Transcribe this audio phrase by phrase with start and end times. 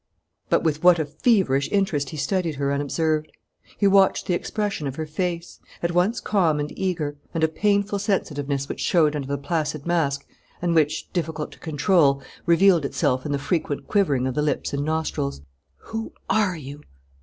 [0.49, 3.31] But with what a feverish interest he studied her unobserved!
[3.77, 7.99] He watched the expression of her face, at once calm and eager, and a painful
[7.99, 10.25] sensitiveness which showed under the placid mask
[10.59, 14.83] and which, difficult to control, revealed itself in the frequent quivering of the lips and
[14.83, 15.41] nostrils.
[15.91, 16.81] "Who are you?